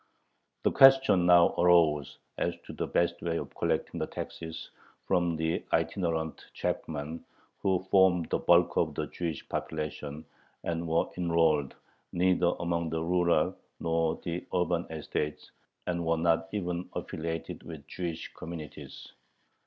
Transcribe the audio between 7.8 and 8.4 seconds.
formed the